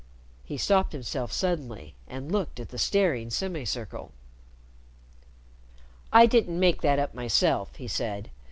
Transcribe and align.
He 0.43 0.57
stopped 0.57 0.93
himself 0.93 1.31
suddenly 1.31 1.93
and 2.07 2.31
looked 2.31 2.59
at 2.59 2.69
the 2.69 2.79
staring 2.79 3.29
semicircle. 3.29 4.11
"I 6.11 6.25
didn't 6.25 6.59
make 6.59 6.81
that 6.81 6.97
up 6.97 7.13
myself," 7.13 7.75
he 7.75 7.87
said. 7.87 8.31